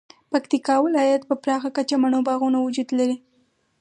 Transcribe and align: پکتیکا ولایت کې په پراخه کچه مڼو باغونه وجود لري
پکتیکا 0.31 0.75
ولایت 0.83 1.21
کې 1.23 1.27
په 1.29 1.35
پراخه 1.43 1.69
کچه 1.77 1.95
مڼو 2.03 2.19
باغونه 2.27 2.57
وجود 2.61 2.89
لري 2.99 3.15